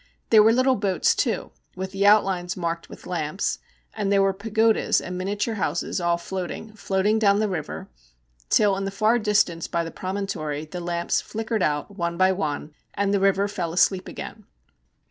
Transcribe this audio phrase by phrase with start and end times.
[0.31, 3.59] There were little boats, too, with the outlines marked with lamps,
[3.93, 7.87] and there were pagodas and miniature houses all floating, floating down the river,
[8.49, 13.13] till, in far distance by the promontory, the lamps flickered out one by one, and
[13.13, 14.45] the river fell asleep again.